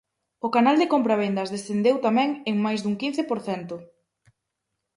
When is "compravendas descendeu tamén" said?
0.93-2.29